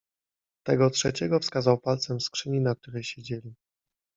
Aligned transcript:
Tego 0.65 0.89
trzeciego 0.89 1.39
wskazał 1.39 1.77
palcem 1.77 2.17
w 2.19 2.23
skrzyni, 2.23 2.59
na 2.61 2.75
której 2.75 3.03
siedzieli. 3.03 3.53